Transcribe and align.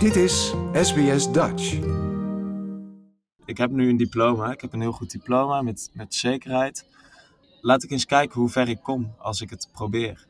Dit 0.00 0.16
is 0.16 0.54
SBS 0.72 1.32
Dutch. 1.32 1.78
Ik 3.44 3.58
heb 3.58 3.70
nu 3.70 3.88
een 3.88 3.96
diploma. 3.96 4.52
Ik 4.52 4.60
heb 4.60 4.72
een 4.72 4.80
heel 4.80 4.92
goed 4.92 5.10
diploma 5.10 5.62
met, 5.62 5.90
met 5.92 6.14
zekerheid. 6.14 6.86
Laat 7.60 7.82
ik 7.82 7.90
eens 7.90 8.04
kijken 8.04 8.40
hoe 8.40 8.48
ver 8.48 8.68
ik 8.68 8.82
kom 8.82 9.14
als 9.18 9.40
ik 9.40 9.50
het 9.50 9.68
probeer. 9.72 10.26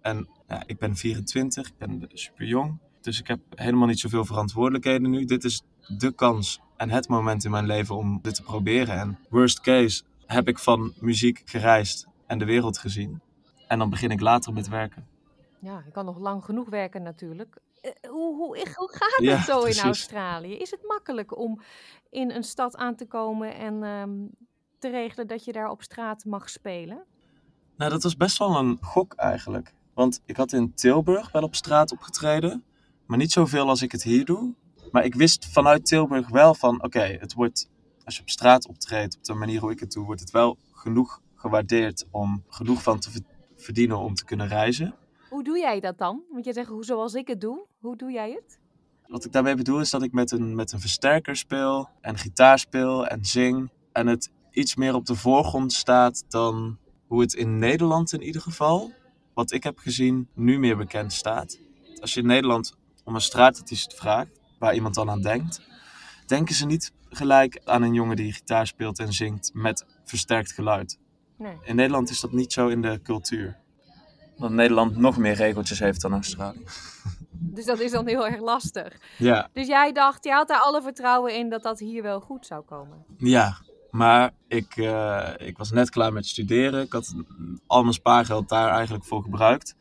En 0.00 0.28
ja, 0.48 0.62
ik 0.66 0.78
ben 0.78 0.96
24, 0.96 1.66
ik 1.66 1.78
ben 1.78 2.08
super 2.12 2.46
jong. 2.46 2.78
Dus 3.00 3.20
ik 3.20 3.26
heb 3.26 3.40
helemaal 3.54 3.86
niet 3.86 4.00
zoveel 4.00 4.24
verantwoordelijkheden 4.24 5.10
nu. 5.10 5.24
Dit 5.24 5.44
is 5.44 5.62
de 5.98 6.12
kans 6.12 6.60
en 6.76 6.90
het 6.90 7.08
moment 7.08 7.44
in 7.44 7.50
mijn 7.50 7.66
leven 7.66 7.96
om 7.96 8.18
dit 8.22 8.34
te 8.34 8.42
proberen. 8.42 8.98
En 8.98 9.18
worst 9.28 9.60
case 9.60 10.02
heb 10.26 10.48
ik 10.48 10.58
van 10.58 10.92
muziek 11.00 11.42
gereisd 11.44 12.06
en 12.26 12.38
de 12.38 12.44
wereld 12.44 12.78
gezien. 12.78 13.20
En 13.68 13.78
dan 13.78 13.90
begin 13.90 14.10
ik 14.10 14.20
later 14.20 14.52
met 14.52 14.68
werken. 14.68 15.06
Ja, 15.58 15.82
je 15.84 15.90
kan 15.90 16.04
nog 16.04 16.18
lang 16.18 16.44
genoeg 16.44 16.68
werken 16.68 17.02
natuurlijk. 17.02 17.60
Eh, 17.80 18.10
hoe, 18.10 18.36
hoe, 18.36 18.66
hoe 18.74 18.90
gaat 18.92 19.36
het 19.36 19.44
zo 19.44 19.60
precies. 19.60 19.78
in 19.80 19.84
Australië? 19.84 20.56
Is 20.56 20.70
het 20.70 20.82
makkelijk 20.86 21.38
om 21.38 21.60
in 22.10 22.30
een 22.30 22.44
stad 22.44 22.76
aan 22.76 22.96
te 22.96 23.06
komen 23.06 23.54
en 23.54 23.82
ehm, 23.82 24.10
te 24.78 24.88
regelen 24.88 25.26
dat 25.26 25.44
je 25.44 25.52
daar 25.52 25.70
op 25.70 25.82
straat 25.82 26.24
mag 26.24 26.50
spelen? 26.50 27.04
Nou, 27.76 27.90
dat 27.90 28.02
was 28.02 28.16
best 28.16 28.38
wel 28.38 28.56
een 28.56 28.78
gok 28.80 29.14
eigenlijk. 29.14 29.74
Want 29.94 30.20
ik 30.24 30.36
had 30.36 30.52
in 30.52 30.74
Tilburg 30.74 31.32
wel 31.32 31.42
op 31.42 31.54
straat 31.54 31.92
opgetreden. 31.92 32.64
Maar 33.06 33.18
niet 33.18 33.32
zoveel 33.32 33.68
als 33.68 33.82
ik 33.82 33.92
het 33.92 34.02
hier 34.02 34.24
doe. 34.24 34.54
Maar 34.90 35.04
ik 35.04 35.14
wist 35.14 35.46
vanuit 35.46 35.86
Tilburg 35.86 36.28
wel 36.28 36.54
van, 36.54 36.82
oké, 36.82 37.00
het 37.00 37.34
wordt, 37.34 37.68
als 38.04 38.14
je 38.16 38.20
op 38.20 38.28
straat 38.28 38.68
optreedt, 38.68 39.16
op 39.16 39.24
de 39.24 39.34
manier 39.34 39.60
hoe 39.60 39.70
ik 39.70 39.80
het 39.80 39.92
doe, 39.92 40.04
wordt 40.04 40.20
het 40.20 40.30
wel 40.30 40.58
genoeg 40.72 41.20
gewaardeerd 41.34 42.06
om 42.10 42.44
genoeg 42.48 42.82
van 42.82 42.98
te 43.00 43.10
ver- 43.10 43.22
verdienen 43.56 43.98
om 43.98 44.14
te 44.14 44.24
kunnen 44.24 44.48
reizen. 44.48 44.94
Hoe 45.28 45.44
doe 45.44 45.58
jij 45.58 45.80
dat 45.80 45.98
dan? 45.98 46.22
Want 46.30 46.44
je 46.44 46.52
zegt, 46.52 46.68
hoe 46.68 46.84
zoals 46.84 47.14
ik 47.14 47.28
het 47.28 47.40
doe, 47.40 47.66
hoe 47.78 47.96
doe 47.96 48.10
jij 48.10 48.30
het? 48.30 48.58
Wat 49.06 49.24
ik 49.24 49.32
daarmee 49.32 49.54
bedoel 49.54 49.80
is 49.80 49.90
dat 49.90 50.02
ik 50.02 50.12
met 50.12 50.30
een, 50.30 50.54
met 50.54 50.72
een 50.72 50.80
versterker 50.80 51.36
speel 51.36 51.88
en 52.00 52.18
gitaar 52.18 52.58
speel 52.58 53.06
en 53.06 53.24
zing. 53.24 53.70
En 53.92 54.06
het 54.06 54.30
iets 54.50 54.74
meer 54.74 54.94
op 54.94 55.06
de 55.06 55.14
voorgrond 55.14 55.72
staat 55.72 56.24
dan 56.28 56.78
hoe 57.06 57.20
het 57.20 57.34
in 57.34 57.58
Nederland 57.58 58.12
in 58.12 58.22
ieder 58.22 58.42
geval, 58.42 58.92
wat 59.34 59.52
ik 59.52 59.62
heb 59.62 59.78
gezien, 59.78 60.28
nu 60.34 60.58
meer 60.58 60.76
bekend 60.76 61.12
staat. 61.12 61.58
Als 62.00 62.14
je 62.14 62.20
in 62.20 62.26
Nederland 62.26 62.76
om 63.04 63.14
een 63.14 63.20
straatartiest 63.20 63.94
vraagt, 63.94 64.40
waar 64.58 64.74
iemand 64.74 64.94
dan 64.94 65.10
aan 65.10 65.22
denkt, 65.22 65.62
denken 66.26 66.54
ze 66.54 66.66
niet 66.66 66.92
gelijk 67.08 67.60
aan 67.64 67.82
een 67.82 67.94
jongen 67.94 68.16
die 68.16 68.32
gitaar 68.32 68.66
speelt 68.66 68.98
en 68.98 69.12
zingt 69.12 69.50
met 69.54 69.86
versterkt 70.04 70.52
geluid. 70.52 70.98
Nee. 71.36 71.56
In 71.62 71.76
Nederland 71.76 72.10
is 72.10 72.20
dat 72.20 72.32
niet 72.32 72.52
zo 72.52 72.68
in 72.68 72.82
de 72.82 73.00
cultuur. 73.02 73.58
Want 74.38 74.54
Nederland 74.54 74.96
nog 74.96 75.16
meer 75.16 75.34
regeltjes 75.34 75.78
heeft 75.78 76.00
dan 76.00 76.12
Australië. 76.12 76.64
Dus 77.40 77.66
dat 77.66 77.80
is 77.80 77.90
dan 77.90 78.06
heel 78.06 78.26
erg 78.26 78.40
lastig. 78.40 78.98
Ja, 79.16 79.48
Dus 79.52 79.66
jij 79.66 79.92
dacht, 79.92 80.24
je 80.24 80.30
had 80.30 80.48
daar 80.48 80.60
alle 80.60 80.82
vertrouwen 80.82 81.34
in 81.34 81.48
dat 81.48 81.62
dat 81.62 81.78
hier 81.78 82.02
wel 82.02 82.20
goed 82.20 82.46
zou 82.46 82.64
komen. 82.64 83.04
Ja, 83.18 83.56
maar 83.90 84.30
ik, 84.48 84.76
eh, 84.76 85.28
ik 85.36 85.58
was 85.58 85.70
net 85.70 85.90
klaar 85.90 86.12
met 86.12 86.26
studeren. 86.26 86.82
Ik 86.82 86.92
had 86.92 87.14
al 87.66 87.82
mijn 87.82 87.94
spaargeld 87.94 88.48
daar 88.48 88.70
eigenlijk 88.70 89.04
voor 89.04 89.22
gebruikt. 89.22 89.74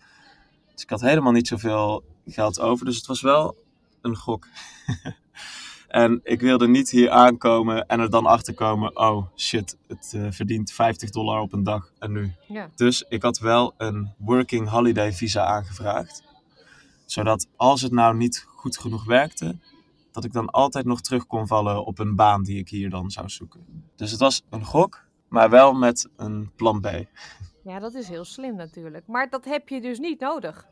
Dus 0.73 0.83
ik 0.83 0.89
had 0.89 1.01
helemaal 1.01 1.31
niet 1.31 1.47
zoveel 1.47 2.03
geld 2.25 2.59
over. 2.59 2.85
Dus 2.85 2.95
het 2.95 3.05
was 3.05 3.21
wel 3.21 3.55
een 4.01 4.15
gok. 4.15 4.47
en 5.87 6.19
ik 6.23 6.41
wilde 6.41 6.67
niet 6.67 6.89
hier 6.89 7.09
aankomen 7.09 7.87
en 7.87 7.99
er 7.99 8.09
dan 8.09 8.25
achter 8.25 8.53
komen: 8.53 8.97
oh 8.97 9.27
shit, 9.35 9.77
het 9.87 10.13
eh, 10.15 10.27
verdient 10.29 10.71
50 10.71 11.09
dollar 11.09 11.41
op 11.41 11.53
een 11.53 11.63
dag. 11.63 11.91
En 11.99 12.11
nu? 12.11 12.31
Ja. 12.47 12.69
Dus 12.75 13.05
ik 13.09 13.21
had 13.21 13.39
wel 13.39 13.73
een 13.77 14.13
working 14.17 14.69
holiday 14.69 15.13
visa 15.13 15.45
aangevraagd. 15.45 16.23
Zodat 17.05 17.47
als 17.55 17.81
het 17.81 17.91
nou 17.91 18.15
niet 18.15 18.45
goed 18.47 18.77
genoeg 18.77 19.05
werkte, 19.05 19.57
dat 20.11 20.23
ik 20.23 20.33
dan 20.33 20.49
altijd 20.49 20.85
nog 20.85 21.01
terug 21.01 21.27
kon 21.27 21.47
vallen 21.47 21.85
op 21.85 21.99
een 21.99 22.15
baan 22.15 22.43
die 22.43 22.57
ik 22.57 22.69
hier 22.69 22.89
dan 22.89 23.11
zou 23.11 23.29
zoeken. 23.29 23.65
Dus 23.95 24.11
het 24.11 24.19
was 24.19 24.43
een 24.49 24.65
gok, 24.65 25.05
maar 25.27 25.49
wel 25.49 25.73
met 25.73 26.09
een 26.15 26.51
plan 26.55 26.81
B. 26.81 26.87
Ja, 27.63 27.79
dat 27.79 27.93
is 27.93 28.07
heel 28.07 28.25
slim 28.25 28.55
natuurlijk. 28.55 29.07
Maar 29.07 29.29
dat 29.29 29.45
heb 29.45 29.69
je 29.69 29.81
dus 29.81 29.99
niet 29.99 30.19
nodig. 30.19 30.67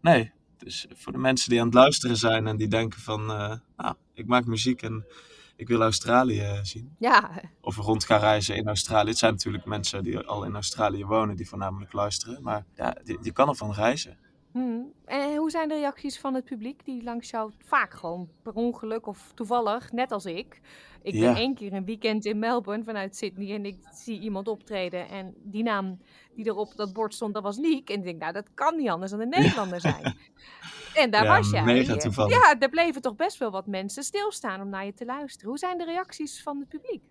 Nee, 0.00 0.32
dus 0.64 0.86
voor 0.94 1.12
de 1.12 1.18
mensen 1.18 1.50
die 1.50 1.60
aan 1.60 1.66
het 1.66 1.74
luisteren 1.74 2.16
zijn 2.16 2.46
en 2.46 2.56
die 2.56 2.68
denken 2.68 3.00
van, 3.00 3.20
eh, 3.30 3.52
nou, 3.76 3.94
ik 4.14 4.26
maak 4.26 4.46
muziek 4.46 4.82
en 4.82 5.06
ik 5.56 5.68
wil 5.68 5.82
Australië 5.82 6.60
zien. 6.62 6.94
Ja, 6.98 7.30
Of 7.60 7.76
rond 7.76 8.04
gaan 8.04 8.20
reizen 8.20 8.56
in 8.56 8.66
Australië. 8.66 9.08
Het 9.08 9.18
zijn 9.18 9.32
natuurlijk 9.32 9.64
mensen 9.64 10.02
die 10.02 10.18
al 10.18 10.44
in 10.44 10.54
Australië 10.54 11.04
wonen, 11.04 11.36
die 11.36 11.48
voornamelijk 11.48 11.92
luisteren. 11.92 12.42
Maar 12.42 12.64
ja, 12.76 12.96
je, 13.04 13.18
je 13.22 13.32
kan 13.32 13.48
ervan 13.48 13.72
reizen. 13.72 14.18
Hmm. 14.54 14.92
En 15.04 15.36
hoe 15.36 15.50
zijn 15.50 15.68
de 15.68 15.74
reacties 15.74 16.18
van 16.18 16.34
het 16.34 16.44
publiek 16.44 16.84
die 16.84 17.02
langs 17.02 17.30
jou 17.30 17.52
vaak 17.58 17.92
gewoon 17.94 18.28
per 18.42 18.52
ongeluk 18.52 19.06
of 19.06 19.32
toevallig, 19.34 19.92
net 19.92 20.12
als 20.12 20.26
ik. 20.26 20.60
Ik 21.02 21.12
ben 21.12 21.20
Ja. 21.20 21.36
één 21.36 21.54
keer 21.54 21.72
een 21.72 21.84
weekend 21.84 22.24
in 22.24 22.38
Melbourne 22.38 22.84
vanuit 22.84 23.16
Sydney 23.16 23.54
en 23.54 23.64
ik 23.64 23.76
zie 23.92 24.20
iemand 24.20 24.48
optreden 24.48 25.08
en 25.08 25.34
die 25.42 25.62
naam 25.62 25.98
die 26.34 26.44
er 26.44 26.54
op 26.56 26.72
dat 26.76 26.92
bord 26.92 27.14
stond, 27.14 27.34
dat 27.34 27.42
was 27.42 27.56
Niek. 27.56 27.90
En 27.90 27.96
ik 27.98 28.04
denk, 28.04 28.20
nou 28.20 28.32
dat 28.32 28.48
kan 28.54 28.76
niet 28.76 28.88
anders 28.88 29.10
dan 29.10 29.20
een 29.20 29.28
Nederlander 29.38 29.80
zijn. 29.80 30.14
en 30.94 31.10
daar 31.10 31.24
Ja, 31.24 31.36
was 31.36 31.50
jij. 31.50 31.64
mega 31.64 31.96
toevallig. 31.96 32.32
Ja, 32.34 32.56
er 32.58 32.68
bleven 32.68 33.02
toch 33.02 33.16
best 33.16 33.38
wel 33.38 33.50
wat 33.50 33.66
mensen 33.66 34.02
stilstaan 34.02 34.60
om 34.60 34.68
naar 34.68 34.84
je 34.84 34.94
te 34.94 35.04
luisteren. 35.04 35.48
Hoe 35.48 35.58
zijn 35.58 35.78
de 35.78 35.84
reacties 35.84 36.42
van 36.42 36.58
het 36.58 36.68
publiek? 36.68 37.02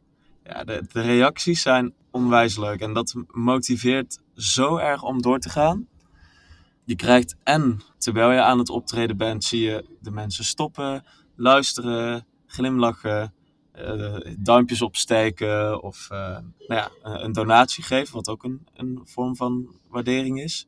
Ja, 0.44 0.64
de, 0.64 0.84
de 0.92 1.02
reacties 1.02 1.62
zijn 1.62 1.94
onwijs 2.12 2.58
leuk 2.58 2.80
en 2.82 2.94
dat 2.94 3.14
motiveert 3.32 4.20
zo 4.36 4.78
erg 4.78 5.04
om 5.04 5.22
door 5.22 5.40
te 5.40 5.50
gaan. 5.50 5.88
Je 6.86 6.96
krijgt 6.96 7.36
en 7.44 7.82
terwijl 7.98 8.32
je 8.32 8.42
aan 8.42 8.60
het 8.60 8.70
optreden 8.70 9.18
bent, 9.18 9.44
zie 9.44 9.62
je 9.62 9.86
de 10.02 10.12
mensen 10.12 10.46
stoppen, 10.46 11.04
luisteren, 11.36 12.26
glimlachen, 12.46 13.34
eh, 13.72 14.18
duimpjes 14.38 14.82
opsteken 14.82 15.84
of 15.84 16.10
eh, 16.10 16.38
nou 16.68 16.82
ja, 16.82 16.92
een 17.02 17.32
donatie 17.32 17.84
geven, 17.84 18.14
wat 18.14 18.30
ook 18.30 18.44
een, 18.44 18.68
een 18.74 19.02
vorm 19.04 19.36
van 19.36 19.80
waardering 19.90 20.42
is. 20.42 20.68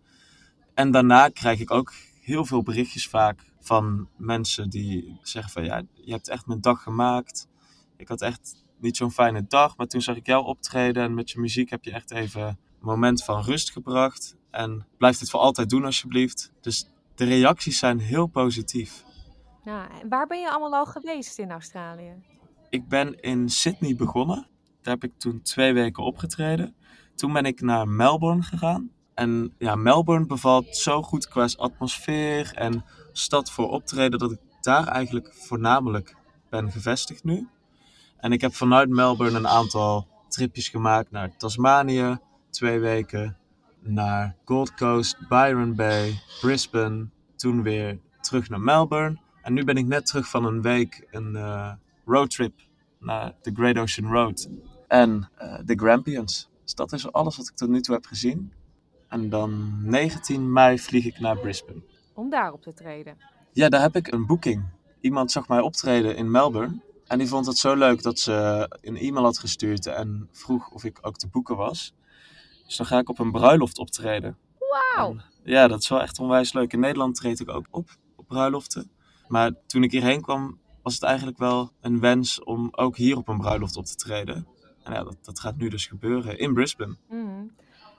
En 0.74 0.92
daarna 0.92 1.30
krijg 1.30 1.60
ik 1.60 1.72
ook 1.72 1.94
heel 2.22 2.46
veel 2.46 2.64
berichtjes 2.64 3.08
vaak 3.08 3.52
van 3.60 4.10
mensen 4.18 4.70
die 4.70 5.20
zeggen 5.22 5.52
van 5.52 5.64
ja, 5.64 5.82
je 5.94 6.12
hebt 6.12 6.30
echt 6.30 6.46
mijn 6.46 6.62
dag 6.62 6.84
gemaakt. 6.84 7.48
Ik 7.98 8.08
had 8.08 8.22
echt 8.22 8.64
niet 8.80 8.98
zo'n 8.98 9.12
fijne 9.12 9.46
dag, 9.48 9.78
maar 9.78 9.88
toen 9.88 10.02
zag 10.02 10.16
ik 10.16 10.26
jou 10.26 10.46
optreden 10.46 11.04
en 11.04 11.14
met 11.14 11.32
je 11.32 11.40
muziek 11.40 11.70
heb 11.70 11.84
je 11.84 11.92
echt 11.92 12.12
even 12.12 12.42
een 12.42 12.58
moment 12.80 13.24
van 13.24 13.44
rust 13.44 13.72
gebracht. 13.72 14.36
En 14.56 14.86
blijf 14.98 15.18
dit 15.18 15.30
voor 15.30 15.40
altijd 15.40 15.70
doen 15.70 15.86
alsjeblieft. 15.86 16.52
Dus 16.62 16.88
de 17.16 17.26
reacties 17.26 17.80
zijn 17.80 18.00
heel 18.00 18.28
positief. 18.28 19.04
Nou, 19.64 19.90
en 20.02 20.10
waar 20.10 20.28
ben 20.28 20.40
je 20.40 20.50
allemaal 20.50 20.80
al 20.80 20.86
geweest 20.86 21.40
in 21.40 21.52
Australië? 21.52 22.14
Ik 22.70 22.88
ben 22.88 23.20
in 23.20 23.50
Sydney 23.50 23.96
begonnen. 23.96 24.48
Daar 24.82 24.94
heb 24.94 25.04
ik 25.04 25.18
toen 25.18 25.42
twee 25.42 25.74
weken 25.74 26.04
opgetreden. 26.04 26.76
Toen 27.16 27.34
ben 27.34 27.46
ik 27.46 27.62
naar 27.62 27.88
Melbourne 27.88 28.42
gegaan. 28.42 28.92
En 29.14 29.54
ja, 29.58 29.76
Melbourne 29.76 30.26
bevalt 30.26 30.76
zo 30.76 31.02
goed 31.02 31.28
qua 31.28 31.48
atmosfeer 31.58 32.52
en 32.54 32.86
stad 33.12 33.52
voor 33.52 33.70
optreden 33.70 34.20
dat 34.20 34.32
ik 34.32 34.40
daar 34.62 34.88
eigenlijk 34.88 35.34
voornamelijk 35.34 36.16
ben 36.50 36.72
gevestigd 36.72 37.24
nu. 37.24 37.48
En 38.18 38.32
ik 38.32 38.42
heb 38.42 38.54
vanuit 38.54 38.90
Melbourne 38.90 39.38
een 39.38 39.48
aantal 39.48 40.08
tripjes 40.28 40.70
gemaakt 40.70 41.12
naar 41.12 41.38
Tasmanië, 41.38 42.18
twee 42.50 42.80
weken, 42.80 43.38
naar 43.88 44.36
Gold 44.46 44.74
Coast, 44.74 45.28
Byron 45.28 45.76
Bay, 45.76 46.20
Brisbane, 46.42 47.08
toen 47.36 47.64
weer 47.64 48.00
terug 48.22 48.50
naar 48.50 48.62
Melbourne. 48.62 49.18
En 49.42 49.54
nu 49.54 49.64
ben 49.64 49.78
ik 49.78 49.86
net 49.86 50.06
terug 50.06 50.30
van 50.30 50.46
een 50.46 50.62
week 50.62 51.08
een 51.12 51.36
eh, 51.36 51.72
roadtrip 52.06 52.54
naar 53.00 53.34
de 53.42 53.52
Great 53.54 53.78
Ocean 53.78 54.12
Road 54.12 54.50
en 54.88 55.30
eh, 55.38 55.60
de 55.66 55.76
Grampians. 55.76 56.50
Dus 56.64 56.74
dat 56.74 56.94
is 56.94 57.12
alles 57.12 57.38
wat 57.38 57.48
ik 57.48 57.56
tot 57.56 57.70
nu 57.70 57.82
toe 57.82 57.96
heb 57.96 58.06
gezien. 58.06 58.54
En 59.08 59.30
dan 59.30 59.80
19 59.90 60.54
mei 60.54 60.80
vlieg 60.80 61.06
ik 61.06 61.20
naar 61.20 61.38
Brisbane. 61.40 61.82
Om 62.14 62.30
daar 62.30 62.52
op 62.52 62.62
te 62.62 62.74
treden. 62.74 63.18
Ja, 63.52 63.70
daar 63.70 63.82
heb 63.82 63.96
ik 63.96 64.12
een 64.12 64.26
boeking. 64.26 64.64
Iemand 65.00 65.32
zag 65.32 65.48
mij 65.48 65.60
optreden 65.60 66.16
in 66.16 66.32
Melbourne. 66.32 66.80
En 67.08 67.18
die 67.18 67.28
vond 67.28 67.46
het 67.46 67.58
zo 67.58 67.76
leuk 67.76 68.04
dat 68.04 68.20
ze 68.20 68.68
een 68.82 68.98
e-mail 68.98 69.24
had 69.26 69.40
gestuurd 69.40 69.86
en 69.86 70.30
vroeg 70.32 70.70
of 70.70 70.84
ik 70.84 70.98
ook 71.02 71.18
te 71.18 71.28
boeken 71.28 71.56
was. 71.56 71.94
Dus 72.66 72.76
dan 72.76 72.86
ga 72.86 73.00
ik 73.00 73.10
op 73.10 73.20
een 73.20 73.32
bruiloft 73.32 73.78
optreden. 73.78 74.38
Wauw. 74.60 75.16
Ja, 75.44 75.68
dat 75.68 75.82
is 75.82 75.90
wel 75.90 76.02
echt 76.02 76.20
onwijs 76.20 76.54
leuk. 76.54 76.74
In 76.74 76.80
Nederland 76.80 77.16
treed 77.16 77.40
ik 77.40 77.50
ook 77.50 77.68
op, 77.72 77.90
op 78.16 78.28
bruiloften. 78.28 78.92
Maar 79.28 79.52
toen 79.66 79.84
ik 79.84 79.92
hierheen 79.92 80.22
kwam, 80.22 80.60
was 80.84 80.94
het 80.94 81.04
eigenlijk 81.04 81.38
wel 81.38 81.72
een 81.82 82.00
wens 82.00 82.44
om 82.44 82.68
ook 82.72 82.98
hier 82.98 83.18
op 83.18 83.28
een 83.28 83.38
bruiloft 83.38 83.78
op 83.78 83.86
te 83.86 83.96
treden. 83.96 84.48
En 84.84 84.94
ja, 84.94 85.04
dat, 85.04 85.18
dat 85.22 85.40
gaat 85.40 85.58
nu 85.58 85.70
dus 85.70 85.88
gebeuren 85.88 86.40
in 86.40 86.54
Brisbane. 86.54 86.98
Mhm. 87.08 87.20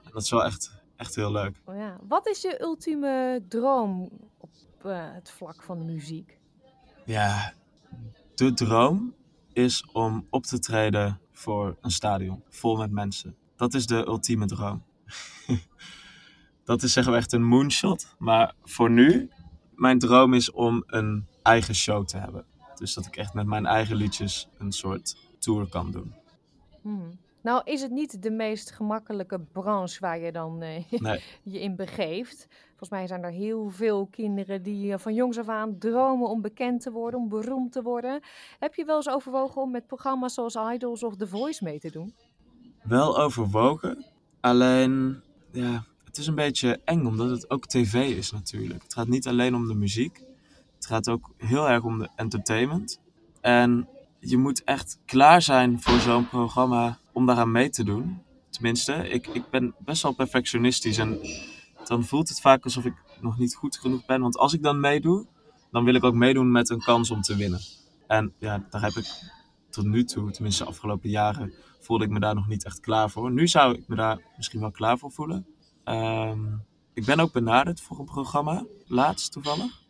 En 0.04 0.10
dat 0.12 0.22
is 0.22 0.30
wel 0.30 0.44
echt, 0.44 0.72
echt 0.96 1.14
heel 1.14 1.32
leuk. 1.32 1.60
Oh 1.64 1.76
ja. 1.76 1.98
Wat 2.08 2.28
is 2.28 2.40
je 2.40 2.62
ultieme 2.62 3.42
droom 3.48 4.10
op 4.38 4.50
eh, 4.82 5.12
het 5.12 5.30
vlak 5.30 5.62
van 5.62 5.78
de 5.78 5.84
muziek? 5.84 6.38
Ja, 7.04 7.52
de 8.34 8.54
droom 8.54 9.14
is 9.52 9.86
om 9.92 10.26
op 10.30 10.44
te 10.44 10.58
treden 10.58 11.20
voor 11.32 11.76
een 11.80 11.90
stadion 11.90 12.42
vol 12.48 12.76
met 12.76 12.90
mensen. 12.90 13.36
Dat 13.56 13.74
is 13.74 13.86
de 13.86 14.06
ultieme 14.06 14.46
droom. 14.46 14.82
dat 16.64 16.82
is 16.82 16.92
zeggen 16.92 17.12
we 17.12 17.18
echt 17.18 17.32
een 17.32 17.44
moonshot. 17.44 18.14
Maar 18.18 18.54
voor 18.62 18.90
nu, 18.90 19.30
mijn 19.74 19.98
droom 19.98 20.34
is 20.34 20.50
om 20.50 20.82
een 20.86 21.26
eigen 21.42 21.74
show 21.74 22.06
te 22.06 22.16
hebben. 22.16 22.44
Dus 22.74 22.94
dat 22.94 23.06
ik 23.06 23.16
echt 23.16 23.34
met 23.34 23.46
mijn 23.46 23.66
eigen 23.66 23.96
liedjes 23.96 24.48
een 24.58 24.72
soort 24.72 25.16
tour 25.38 25.68
kan 25.68 25.90
doen. 25.90 26.14
Hmm. 26.82 27.18
Nou, 27.46 27.60
is 27.64 27.82
het 27.82 27.90
niet 27.90 28.22
de 28.22 28.30
meest 28.30 28.70
gemakkelijke 28.70 29.40
branche 29.40 30.00
waar 30.00 30.18
je 30.18 30.32
dan 30.32 30.62
eh, 30.62 30.84
Nee. 31.00 31.22
je 31.42 31.60
in 31.60 31.76
begeeft? 31.76 32.46
Volgens 32.68 32.90
mij 32.90 33.06
zijn 33.06 33.22
er 33.22 33.30
heel 33.30 33.70
veel 33.70 34.06
kinderen 34.06 34.62
die 34.62 34.92
eh, 34.92 34.98
van 34.98 35.14
jongs 35.14 35.38
af 35.38 35.48
aan 35.48 35.78
dromen 35.78 36.28
om 36.28 36.40
bekend 36.40 36.80
te 36.80 36.90
worden, 36.90 37.20
om 37.20 37.28
beroemd 37.28 37.72
te 37.72 37.82
worden. 37.82 38.20
Heb 38.58 38.74
je 38.74 38.84
wel 38.84 38.96
eens 38.96 39.08
overwogen 39.08 39.62
om 39.62 39.70
met 39.70 39.86
programma's 39.86 40.34
zoals 40.34 40.56
Idols 40.72 41.02
of 41.02 41.16
The 41.16 41.26
Voice 41.26 41.64
mee 41.64 41.78
te 41.78 41.90
doen? 41.90 42.14
Wel 42.86 43.18
overwogen, 43.18 44.04
alleen 44.40 45.22
ja, 45.52 45.84
het 46.04 46.18
is 46.18 46.26
een 46.26 46.34
beetje 46.34 46.80
eng 46.84 47.04
omdat 47.06 47.30
het 47.30 47.50
ook 47.50 47.66
tv 47.66 48.16
is 48.16 48.32
natuurlijk. 48.32 48.82
Het 48.82 48.94
gaat 48.94 49.08
niet 49.08 49.26
alleen 49.26 49.54
om 49.54 49.68
de 49.68 49.74
muziek, 49.74 50.20
het 50.74 50.86
gaat 50.86 51.08
ook 51.08 51.30
heel 51.36 51.68
erg 51.68 51.82
om 51.82 51.98
de 51.98 52.08
entertainment. 52.16 53.00
En 53.40 53.88
je 54.18 54.36
moet 54.36 54.64
echt 54.64 54.98
klaar 55.04 55.42
zijn 55.42 55.82
voor 55.82 55.98
zo'n 55.98 56.28
programma 56.28 56.98
om 57.12 57.26
daaraan 57.26 57.50
mee 57.50 57.70
te 57.70 57.84
doen. 57.84 58.22
Tenminste, 58.50 59.08
ik, 59.08 59.26
ik 59.26 59.50
ben 59.50 59.74
best 59.78 60.02
wel 60.02 60.12
perfectionistisch 60.12 60.98
en 60.98 61.18
dan 61.84 62.04
voelt 62.04 62.28
het 62.28 62.40
vaak 62.40 62.64
alsof 62.64 62.84
ik 62.84 62.94
nog 63.20 63.38
niet 63.38 63.54
goed 63.54 63.76
genoeg 63.76 64.04
ben. 64.04 64.20
Want 64.20 64.36
als 64.36 64.52
ik 64.52 64.62
dan 64.62 64.80
meedoe, 64.80 65.26
dan 65.70 65.84
wil 65.84 65.94
ik 65.94 66.04
ook 66.04 66.14
meedoen 66.14 66.50
met 66.50 66.70
een 66.70 66.82
kans 66.82 67.10
om 67.10 67.20
te 67.20 67.36
winnen. 67.36 67.60
En 68.06 68.32
ja, 68.38 68.66
daar 68.70 68.82
heb 68.82 68.92
ik 68.92 69.06
tot 69.76 69.84
nu 69.84 70.04
toe, 70.04 70.30
tenminste 70.30 70.64
de 70.64 70.70
afgelopen 70.70 71.10
jaren, 71.10 71.52
voelde 71.80 72.04
ik 72.04 72.10
me 72.10 72.20
daar 72.20 72.34
nog 72.34 72.48
niet 72.48 72.64
echt 72.64 72.80
klaar 72.80 73.10
voor. 73.10 73.32
Nu 73.32 73.48
zou 73.48 73.74
ik 73.74 73.88
me 73.88 73.96
daar 73.96 74.20
misschien 74.36 74.60
wel 74.60 74.70
klaar 74.70 74.98
voor 74.98 75.10
voelen. 75.10 75.46
Ehm, 75.84 76.44
ik 76.94 77.04
ben 77.04 77.20
ook 77.20 77.32
benaderd 77.32 77.80
voor 77.80 77.98
een 77.98 78.04
programma, 78.04 78.66
laatst 78.86 79.32
toevallig. 79.32 79.82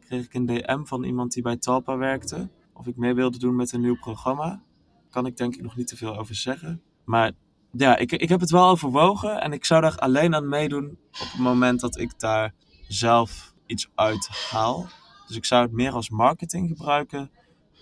Kreeg 0.00 0.24
ik 0.24 0.34
een 0.34 0.46
DM 0.46 0.84
van 0.84 1.04
iemand 1.04 1.32
die 1.32 1.42
bij 1.42 1.56
Talpa 1.56 1.96
werkte. 1.96 2.50
Of 2.72 2.86
ik 2.86 2.96
mee 2.96 3.14
wilde 3.14 3.38
doen 3.38 3.56
met 3.56 3.72
een 3.72 3.80
nieuw 3.80 3.98
programma. 3.98 4.62
Kan 5.10 5.26
ik 5.26 5.36
denk 5.36 5.54
ik 5.54 5.62
nog 5.62 5.76
niet 5.76 5.86
te 5.86 5.96
veel 5.96 6.18
over 6.18 6.34
zeggen. 6.34 6.82
Maar 7.04 7.32
ja, 7.72 7.96
ik, 7.96 8.12
ik 8.12 8.28
heb 8.28 8.40
het 8.40 8.50
wel 8.50 8.68
overwogen. 8.68 9.40
En 9.40 9.52
ik 9.52 9.64
zou 9.64 9.80
daar 9.80 9.98
alleen 9.98 10.34
aan 10.34 10.48
meedoen 10.48 10.98
op 11.20 11.30
het 11.32 11.40
moment 11.40 11.80
dat 11.80 11.98
ik 11.98 12.18
daar 12.18 12.54
zelf 12.88 13.54
iets 13.66 13.88
uit 13.94 14.28
haal. 14.50 14.86
Dus 15.26 15.36
ik 15.36 15.44
zou 15.44 15.62
het 15.62 15.72
meer 15.72 15.92
als 15.92 16.10
marketing 16.10 16.68
gebruiken 16.68 17.30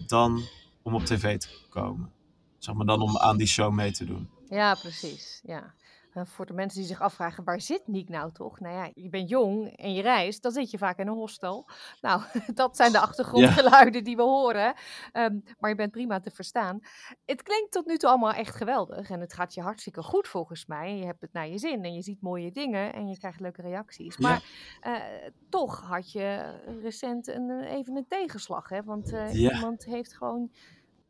dan 0.07 0.43
om 0.91 0.97
op 0.97 1.05
tv 1.07 1.39
te 1.39 1.49
komen. 1.69 2.13
Zeg 2.59 2.75
maar 2.75 2.87
dan 2.87 3.03
om 3.03 3.19
aan 3.19 3.37
die 3.37 3.47
show 3.47 3.73
mee 3.73 3.93
te 3.93 4.05
doen. 4.05 4.31
Ja, 4.49 4.75
precies. 4.75 5.41
Ja. 5.43 5.75
Voor 6.15 6.47
de 6.47 6.53
mensen 6.53 6.79
die 6.79 6.89
zich 6.89 7.01
afvragen, 7.01 7.45
waar 7.45 7.61
zit 7.61 7.83
Niek 7.87 8.09
nou 8.09 8.33
toch? 8.33 8.61
Nou 8.61 8.75
ja, 8.75 8.91
je 8.95 9.09
bent 9.09 9.29
jong 9.29 9.77
en 9.77 9.95
je 9.95 10.03
reist, 10.03 10.43
dan 10.43 10.53
zit 10.53 10.71
je 10.71 10.79
vaak 10.79 10.99
in 10.99 11.07
een 11.07 11.15
hostel. 11.15 11.69
Nou, 12.01 12.23
dat 12.55 12.77
zijn 12.77 12.93
de 12.93 13.01
achtergrondgeluiden 13.01 14.05
die 14.05 14.17
we 14.17 14.23
horen. 14.23 14.75
Ehm, 15.13 15.39
maar 15.59 15.71
je 15.71 15.77
bent 15.77 15.91
prima 15.91 16.21
te 16.21 16.31
verstaan. 16.31 16.81
Het 17.27 17.43
klinkt 17.43 17.73
tot 17.73 17.87
nu 17.87 17.97
toe 17.97 18.09
allemaal 18.09 18.33
echt 18.33 18.57
geweldig. 18.57 19.11
En 19.11 19.21
het 19.21 19.33
gaat 19.33 19.55
je 19.55 19.61
hartstikke 19.61 20.03
goed 20.03 20.29
volgens 20.29 20.67
mij. 20.67 20.97
Je 20.97 21.05
hebt 21.05 21.21
het 21.21 21.33
naar 21.33 21.49
je 21.49 21.59
zin 21.59 21.85
en 21.85 21.95
je 21.95 22.03
ziet 22.03 22.23
mooie 22.23 22.51
dingen 22.51 22.93
en 22.93 23.09
je 23.09 23.19
krijgt 23.19 23.41
leuke 23.41 23.63
reacties. 23.63 24.17
Ja. 24.17 24.29
Maar 24.29 24.43
eh, 24.81 25.03
toch 25.49 25.81
had 25.81 26.13
je 26.13 26.55
recent 26.83 27.29
een, 27.29 27.51
eh, 27.51 27.73
even 27.73 27.97
een 27.97 28.07
tegenslag, 28.09 28.69
hè? 28.69 28.83
Want 28.83 29.13
eh, 29.13 29.35
Ja. 29.35 29.55
iemand 29.55 29.85
heeft 29.85 30.17
gewoon 30.17 30.51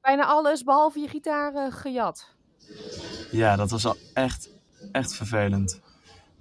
bijna 0.00 0.24
alles 0.24 0.62
behalve 0.62 1.00
je 1.00 1.08
gitaar 1.08 1.54
eh, 1.54 1.72
gejat. 1.72 2.34
Ja, 3.30 3.56
dat 3.56 3.70
was 3.70 3.86
al 3.86 3.96
echt, 4.14 4.50
echt 4.92 5.14
vervelend. 5.14 5.80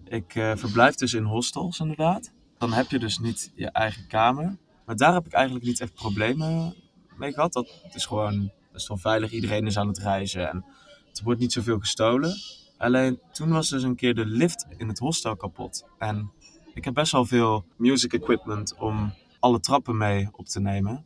Ik 0.03 0.35
eh, 0.35 0.51
verblijf 0.55 0.95
dus 0.95 1.13
in 1.13 1.23
hostels 1.23 1.79
inderdaad. 1.79 2.31
Dan 2.57 2.73
heb 2.73 2.89
je 2.89 2.99
dus 2.99 3.19
niet 3.19 3.51
je 3.55 3.69
eigen 3.69 4.07
kamer. 4.07 4.57
Maar 4.85 4.95
daar 4.95 5.13
heb 5.13 5.25
ik 5.25 5.33
eigenlijk 5.33 5.65
niet 5.65 5.79
echt 5.81 5.93
problemen 5.93 6.75
mee 7.17 7.33
gehad. 7.33 7.53
Dat 7.53 7.67
is 7.93 8.05
gewoon 8.05 8.51
best 8.71 8.87
wel 8.87 8.97
veilig. 8.97 9.31
Iedereen 9.31 9.65
is 9.65 9.77
aan 9.77 9.87
het 9.87 9.97
reizen 9.97 10.49
en 10.49 10.65
er 11.13 11.23
wordt 11.23 11.39
niet 11.39 11.53
zoveel 11.53 11.79
gestolen. 11.79 12.35
Alleen 12.77 13.19
toen 13.31 13.49
was 13.49 13.69
dus 13.69 13.83
een 13.83 13.95
keer 13.95 14.15
de 14.15 14.25
lift 14.25 14.65
in 14.77 14.87
het 14.87 14.99
hostel 14.99 15.35
kapot. 15.35 15.85
En 15.97 16.31
ik 16.73 16.85
heb 16.85 16.93
best 16.93 17.11
wel 17.11 17.25
veel 17.25 17.65
music 17.77 18.13
equipment 18.13 18.75
om 18.75 19.13
alle 19.39 19.59
trappen 19.59 19.97
mee 19.97 20.29
op 20.31 20.45
te 20.45 20.59
nemen. 20.59 21.05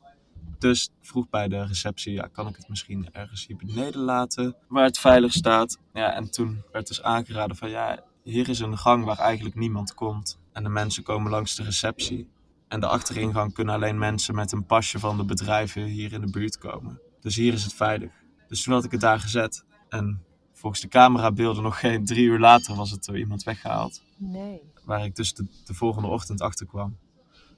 Dus 0.63 0.89
vroeg 1.01 1.29
bij 1.29 1.47
de 1.47 1.65
receptie, 1.65 2.13
ja, 2.13 2.27
kan 2.27 2.47
ik 2.47 2.55
het 2.55 2.69
misschien 2.69 3.07
ergens 3.11 3.47
hier 3.47 3.55
beneden 3.57 4.01
laten, 4.01 4.55
waar 4.67 4.83
het 4.83 4.99
veilig 4.99 5.31
staat. 5.31 5.77
Ja, 5.93 6.13
en 6.13 6.31
toen 6.31 6.63
werd 6.71 6.87
dus 6.87 7.01
aangeraden 7.01 7.55
van, 7.55 7.69
ja, 7.69 8.03
hier 8.21 8.49
is 8.49 8.59
een 8.59 8.77
gang 8.77 9.05
waar 9.05 9.17
eigenlijk 9.17 9.55
niemand 9.55 9.93
komt. 9.93 10.39
En 10.51 10.63
de 10.63 10.69
mensen 10.69 11.03
komen 11.03 11.31
langs 11.31 11.55
de 11.55 11.63
receptie. 11.63 12.29
En 12.67 12.79
de 12.79 12.87
achteringang 12.87 13.53
kunnen 13.53 13.73
alleen 13.73 13.97
mensen 13.97 14.35
met 14.35 14.51
een 14.51 14.65
pasje 14.65 14.99
van 14.99 15.17
de 15.17 15.25
bedrijven 15.25 15.83
hier 15.83 16.13
in 16.13 16.21
de 16.21 16.31
buurt 16.31 16.57
komen. 16.57 16.99
Dus 17.19 17.35
hier 17.35 17.53
is 17.53 17.63
het 17.63 17.73
veilig. 17.73 18.11
Dus 18.47 18.63
toen 18.63 18.73
had 18.73 18.83
ik 18.83 18.91
het 18.91 19.01
daar 19.01 19.19
gezet. 19.19 19.65
En 19.89 20.23
volgens 20.53 20.81
de 20.81 20.87
camerabeelden 20.87 21.63
nog 21.63 21.79
geen 21.79 22.05
drie 22.05 22.25
uur 22.25 22.39
later 22.39 22.75
was 22.75 22.91
het 22.91 23.05
door 23.05 23.17
iemand 23.17 23.43
weggehaald. 23.43 24.03
Nee. 24.17 24.61
Waar 24.85 25.05
ik 25.05 25.15
dus 25.15 25.33
de, 25.33 25.47
de 25.65 25.73
volgende 25.73 26.07
ochtend 26.07 26.41
achter 26.41 26.65
kwam. 26.65 26.97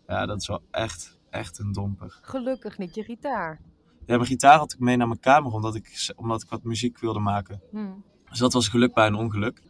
Ja, 0.07 0.25
dat 0.25 0.41
is 0.41 0.47
wel 0.47 0.61
echt, 0.71 1.14
echt 1.35 1.59
een 1.59 1.71
domper. 1.71 2.19
Gelukkig 2.21 2.77
niet 2.77 2.95
je 2.95 3.03
gitaar. 3.03 3.59
Ja, 4.05 4.15
mijn 4.15 4.25
gitaar 4.25 4.57
had 4.57 4.73
ik 4.73 4.79
mee 4.79 4.97
naar 4.97 5.07
mijn 5.07 5.19
kamer 5.19 5.51
omdat 5.51 5.75
ik, 5.75 6.13
omdat 6.15 6.41
ik 6.41 6.49
wat 6.49 6.63
muziek 6.63 6.99
wilde 6.99 7.19
maken. 7.19 7.61
Hm. 7.71 7.77
Dus 8.29 8.39
dat 8.39 8.53
was 8.53 8.67
geluk 8.67 8.93
bij 8.93 9.07
een 9.07 9.15
ongeluk. 9.15 9.61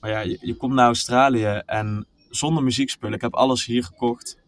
Maar 0.00 0.10
ja, 0.10 0.20
je, 0.20 0.38
je 0.40 0.56
komt 0.56 0.74
naar 0.74 0.86
Australië 0.86 1.62
en 1.66 2.06
zonder 2.30 2.62
muziekspullen. 2.62 3.14
Ik 3.14 3.20
heb 3.20 3.34
alles 3.34 3.64
hier 3.64 3.84
gekocht. 3.84 4.38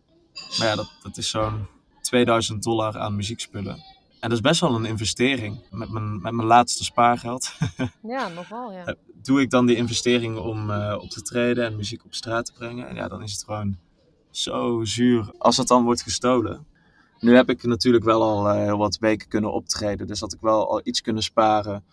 Maar 0.58 0.66
ja, 0.66 0.74
dat, 0.74 0.98
dat 1.02 1.16
is 1.16 1.30
zo'n 1.30 1.66
2000 2.00 2.62
dollar 2.62 2.98
aan 2.98 3.16
muziekspullen. 3.16 3.74
En 4.20 4.28
dat 4.28 4.32
is 4.32 4.40
best 4.40 4.60
wel 4.60 4.74
een 4.74 4.84
investering. 4.84 5.62
Met 5.70 5.90
mijn, 5.90 6.22
met 6.22 6.32
mijn 6.32 6.48
laatste 6.48 6.84
spaargeld 6.84 7.52
Ja, 8.02 8.28
nogal, 8.28 8.72
ja. 8.72 8.94
doe 9.22 9.40
ik 9.40 9.50
dan 9.50 9.66
die 9.66 9.76
investering 9.76 10.38
om 10.38 10.70
eh, 10.70 10.98
op 11.00 11.10
te 11.10 11.22
treden 11.22 11.64
en 11.64 11.76
muziek 11.76 12.04
op 12.04 12.14
straat 12.14 12.44
te 12.44 12.52
brengen. 12.52 12.88
En 12.88 12.94
ja, 12.94 13.08
dan 13.08 13.22
is 13.22 13.32
het 13.32 13.44
gewoon 13.44 13.78
zo 14.36 14.84
zuur 14.84 15.32
als 15.38 15.56
het 15.56 15.68
dan 15.68 15.84
wordt 15.84 16.02
gestolen. 16.02 16.66
Nu 17.18 17.34
heb 17.34 17.48
ik 17.48 17.62
natuurlijk 17.62 18.04
wel 18.04 18.22
al 18.22 18.48
eh, 18.48 18.62
heel 18.62 18.78
wat 18.78 18.98
weken 18.98 19.28
kunnen 19.28 19.52
optreden, 19.52 20.06
dus 20.06 20.20
had 20.20 20.32
ik 20.32 20.40
wel 20.40 20.70
al 20.70 20.80
iets 20.84 21.00
kunnen 21.00 21.22
sparen. 21.22 21.84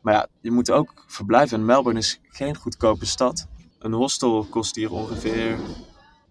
Maar 0.00 0.14
ja, 0.14 0.26
je 0.40 0.50
moet 0.50 0.70
ook 0.70 1.04
verblijven. 1.06 1.58
En 1.58 1.64
Melbourne 1.64 2.00
is 2.00 2.20
geen 2.28 2.56
goedkope 2.56 3.06
stad. 3.06 3.46
Een 3.78 3.92
hostel 3.92 4.44
kost 4.44 4.76
hier 4.76 4.92
ongeveer 4.92 5.58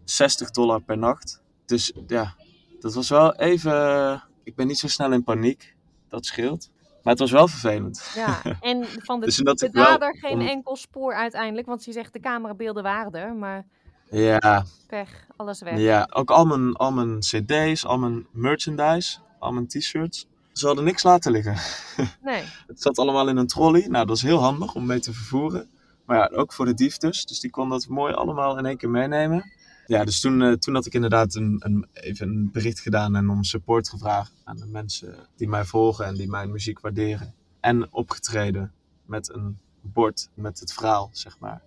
60 0.04 0.52
dollar 0.52 0.82
per 0.82 0.98
nacht. 0.98 1.42
Dus 1.66 1.94
ja, 2.08 2.36
dat 2.80 2.94
was 2.94 3.10
wel 3.10 3.36
even. 3.36 4.24
Ik 4.44 4.56
ben 4.56 4.68
niet 4.68 4.80
zo 4.80 4.88
snel 4.88 5.12
in 5.12 5.24
paniek. 5.24 5.76
Dat 6.08 6.26
scheelt. 6.26 6.70
Maar 7.04 7.14
het 7.14 7.20
was 7.20 7.32
wel 7.32 7.48
vervelend. 7.48 8.12
Ja, 8.16 8.42
en 8.60 8.86
van 8.86 9.20
de, 9.20 9.26
Dus 9.26 9.36
de 9.36 9.70
wel 9.72 9.86
dader 9.86 10.18
geen 10.18 10.42
enkel 10.42 10.76
spoor 10.76 11.14
uiteindelijk. 11.14 11.68
Want 11.68 11.86
je 11.86 11.92
zegt 11.92 12.14
de 12.14 12.20
camerabeelden 12.20 12.84
waren 12.84 13.12
er, 13.12 13.36
maar 13.36 13.66
Ja, 14.10 14.66
pech, 14.88 15.26
alles 15.36 15.62
weg. 15.62 15.78
Ja, 15.78 16.08
ook 16.12 16.32
al 16.32 16.46
mijn, 16.46 16.74
al 16.74 16.92
mijn 16.92 17.20
cd's, 17.20 17.86
al 17.86 17.98
mijn 17.98 18.28
merchandise, 18.32 19.18
al 19.40 19.52
mijn 19.52 19.68
t-shirts. 19.68 20.28
Ze 20.52 20.66
hadden 20.66 20.84
niks 20.84 21.04
laten 21.04 21.32
liggen. 21.32 21.56
Nee, 22.22 22.44
Het 22.68 22.82
zat 22.82 22.98
allemaal 22.98 23.30
in 23.30 23.38
een 23.38 23.48
trolley. 23.48 23.88
Nou, 23.88 24.06
dat 24.06 24.16
is 24.16 24.22
heel 24.22 24.40
handig 24.40 24.76
om 24.76 24.86
mee 24.86 25.00
te 25.00 25.14
vervoeren. 25.14 25.70
Maar 26.06 26.18
ja, 26.18 26.38
ook 26.38 26.54
voor 26.54 26.66
de 26.66 26.74
dief 26.74 26.98
dus. 26.98 27.26
Dus 27.26 27.40
die 27.40 27.50
kon 27.50 27.70
dat 27.70 27.88
mooi 27.88 28.14
allemaal 28.14 28.58
in 28.58 28.66
één 28.66 28.78
keer 28.78 28.90
meenemen. 28.90 29.52
Ja, 29.86 30.06
dus 30.06 30.20
toen, 30.20 30.42
eh, 30.42 30.54
toen 30.54 30.74
had 30.74 30.86
ik 30.86 30.94
inderdaad 30.94 31.36
een, 31.36 31.56
een, 31.60 31.88
even 31.94 32.30
een 32.30 32.52
bericht 32.52 32.80
gedaan 32.80 33.16
en 33.16 33.30
om 33.30 33.44
support 33.44 33.90
gevraagd 33.90 34.34
aan 34.44 34.56
de 34.56 34.66
mensen 34.66 35.16
die 35.36 35.48
mij 35.48 35.66
volgen 35.66 36.06
en 36.06 36.16
die 36.16 36.30
mijn 36.30 36.52
muziek 36.52 36.80
waarderen. 36.80 37.34
En 37.60 37.94
opgetreden 37.94 38.74
met 39.06 39.34
een 39.34 39.60
bord 39.82 40.30
met 40.34 40.60
het 40.60 40.74
verhaal, 40.74 41.10
zeg 41.12 41.40
maar. 41.40 41.62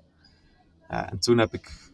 Ja, 0.88 1.10
en 1.10 1.18
toen 1.18 1.38
heb 1.38 1.54
ik 1.54 1.91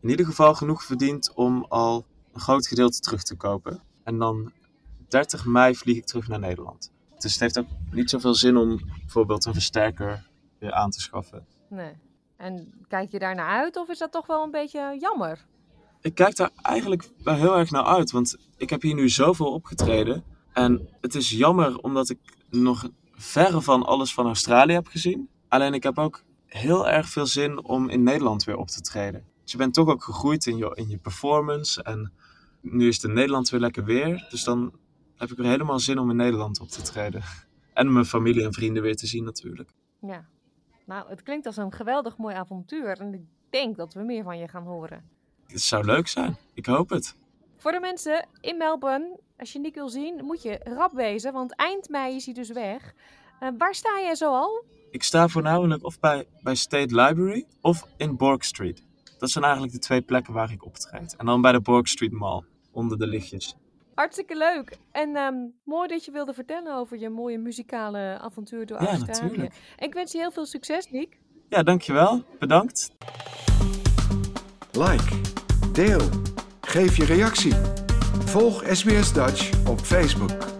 in 0.00 0.08
ieder 0.08 0.26
geval 0.26 0.54
genoeg 0.54 0.84
verdiend 0.84 1.32
om 1.34 1.64
al 1.68 2.06
een 2.32 2.40
groot 2.40 2.66
gedeelte 2.66 3.00
terug 3.00 3.22
te 3.22 3.36
kopen. 3.36 3.82
En 4.04 4.18
dan 4.18 4.52
30 5.08 5.44
mei 5.44 5.74
vlieg 5.74 5.96
ik 5.96 6.06
terug 6.06 6.28
naar 6.28 6.38
Nederland. 6.38 6.92
Dus 7.18 7.32
het 7.32 7.40
heeft 7.40 7.58
ook 7.58 7.66
niet 7.90 8.10
zoveel 8.10 8.34
zin 8.34 8.56
om 8.56 8.80
bijvoorbeeld 8.98 9.44
een 9.44 9.52
versterker 9.52 10.28
weer 10.58 10.72
aan 10.72 10.90
te 10.90 11.00
schaffen. 11.00 11.46
nee. 11.68 11.92
En 12.36 12.72
kijk 12.88 13.10
je 13.10 13.18
daar 13.18 13.34
naar 13.34 13.48
uit 13.48 13.76
of 13.76 13.88
is 13.88 13.98
dat 13.98 14.12
toch 14.12 14.26
wel 14.26 14.42
een 14.42 14.50
beetje 14.50 14.96
jammer? 15.00 15.46
Ik 16.00 16.14
kijk 16.14 16.36
daar 16.36 16.50
eigenlijk 16.62 17.10
wel 17.22 17.34
heel 17.34 17.58
erg 17.58 17.70
naar 17.70 17.84
uit, 17.84 18.10
want 18.10 18.36
ik 18.56 18.70
heb 18.70 18.82
hier 18.82 18.94
nu 18.94 19.08
zoveel 19.08 19.52
opgetreden. 19.52 20.24
En 20.52 20.88
het 21.00 21.14
is 21.14 21.30
jammer 21.30 21.78
omdat 21.78 22.10
ik 22.10 22.18
nog 22.50 22.88
verre 23.12 23.60
van 23.60 23.82
alles 23.82 24.14
van 24.14 24.26
Australië 24.26 24.72
heb 24.72 24.86
gezien. 24.86 25.28
Alleen 25.48 25.74
ik 25.74 25.82
heb 25.82 25.98
ook 25.98 26.22
heel 26.46 26.88
erg 26.88 27.08
veel 27.08 27.26
zin 27.26 27.64
om 27.64 27.88
in 27.88 28.02
Nederland 28.02 28.44
weer 28.44 28.56
op 28.56 28.68
te 28.68 28.80
treden. 28.80 29.24
Dus 29.50 29.58
je 29.58 29.64
bent 29.64 29.74
toch 29.76 29.88
ook 29.88 30.04
gegroeid 30.04 30.46
in 30.46 30.56
je, 30.56 30.70
in 30.74 30.88
je 30.88 30.98
performance. 30.98 31.82
En 31.82 32.12
nu 32.60 32.88
is 32.88 32.94
het 32.94 33.04
in 33.04 33.12
Nederland 33.12 33.50
weer 33.50 33.60
lekker 33.60 33.84
weer. 33.84 34.26
Dus 34.30 34.44
dan 34.44 34.72
heb 35.16 35.30
ik 35.30 35.36
weer 35.36 35.46
helemaal 35.46 35.78
zin 35.78 35.98
om 35.98 36.10
in 36.10 36.16
Nederland 36.16 36.60
op 36.60 36.68
te 36.68 36.82
treden. 36.82 37.22
En 37.74 37.92
mijn 37.92 38.04
familie 38.04 38.44
en 38.44 38.52
vrienden 38.52 38.82
weer 38.82 38.96
te 38.96 39.06
zien 39.06 39.24
natuurlijk. 39.24 39.70
Ja. 40.00 40.28
Nou, 40.86 41.08
het 41.08 41.22
klinkt 41.22 41.46
als 41.46 41.56
een 41.56 41.72
geweldig 41.72 42.16
mooi 42.16 42.34
avontuur. 42.34 43.00
En 43.00 43.14
ik 43.14 43.20
denk 43.50 43.76
dat 43.76 43.94
we 43.94 44.02
meer 44.02 44.22
van 44.22 44.38
je 44.38 44.48
gaan 44.48 44.62
horen. 44.62 45.04
Het 45.46 45.60
zou 45.60 45.84
leuk 45.84 46.08
zijn. 46.08 46.36
Ik 46.54 46.66
hoop 46.66 46.90
het. 46.90 47.16
Voor 47.56 47.72
de 47.72 47.80
mensen 47.80 48.28
in 48.40 48.56
Melbourne, 48.56 49.20
als 49.38 49.52
je 49.52 49.58
Nick 49.58 49.74
wil 49.74 49.88
zien, 49.88 50.24
moet 50.24 50.42
je 50.42 50.60
rap 50.64 50.92
wezen, 50.92 51.32
want 51.32 51.56
eind 51.56 51.88
mei 51.88 52.16
is 52.16 52.24
hij 52.24 52.34
dus 52.34 52.50
weg. 52.50 52.94
Uh, 53.42 53.48
waar 53.58 53.74
sta 53.74 54.00
jij 54.00 54.14
zo 54.14 54.34
al? 54.34 54.64
Ik 54.90 55.02
sta 55.02 55.28
voornamelijk 55.28 55.84
of 55.84 56.00
bij, 56.00 56.26
bij 56.42 56.54
State 56.54 56.94
Library 56.94 57.46
of 57.60 57.86
in 57.96 58.16
Bork 58.16 58.42
Street. 58.42 58.88
Dat 59.20 59.30
zijn 59.30 59.44
eigenlijk 59.44 59.72
de 59.72 59.78
twee 59.78 60.02
plekken 60.02 60.32
waar 60.32 60.52
ik 60.52 60.64
optreed. 60.64 61.16
En 61.16 61.26
dan 61.26 61.40
bij 61.40 61.52
de 61.52 61.60
Bork 61.60 61.86
Street 61.86 62.12
Mall, 62.12 62.42
onder 62.70 62.98
de 62.98 63.06
lichtjes. 63.06 63.56
Hartstikke 63.94 64.36
leuk. 64.36 64.78
En 64.92 65.16
um, 65.16 65.54
mooi 65.64 65.88
dat 65.88 66.04
je 66.04 66.10
wilde 66.10 66.34
vertellen 66.34 66.76
over 66.76 66.98
je 66.98 67.08
mooie 67.08 67.38
muzikale 67.38 68.18
avontuur 68.20 68.66
door 68.66 68.82
ja, 68.82 68.88
Australië. 68.88 69.22
Natuurlijk. 69.22 69.54
En 69.76 69.86
ik 69.86 69.94
wens 69.94 70.12
je 70.12 70.18
heel 70.18 70.30
veel 70.30 70.46
succes, 70.46 70.90
Nick. 70.90 71.18
Ja, 71.48 71.62
dankjewel. 71.62 72.22
Bedankt. 72.38 72.90
Like, 74.72 75.20
deel, 75.72 76.08
geef 76.60 76.96
je 76.96 77.04
reactie. 77.04 77.54
Volg 78.24 78.64
SBS 78.66 79.12
Dutch 79.12 79.68
op 79.68 79.80
Facebook. 79.80 80.59